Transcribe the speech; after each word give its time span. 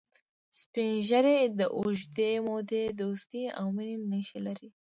سپین 0.59 0.93
ږیری 1.07 1.39
د 1.59 1.61
اوږدې 1.77 2.31
مودې 2.45 2.83
دوستی 2.99 3.43
او 3.59 3.65
مینې 3.75 3.95
نښې 4.11 4.39
لري 4.47 4.69